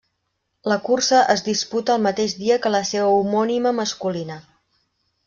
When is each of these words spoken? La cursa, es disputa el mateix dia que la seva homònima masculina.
La 0.71 0.77
cursa, 0.85 1.19
es 1.33 1.43
disputa 1.49 1.97
el 1.97 2.03
mateix 2.05 2.33
dia 2.39 2.57
que 2.63 2.71
la 2.77 2.81
seva 2.93 3.13
homònima 3.19 3.75
masculina. 3.81 4.39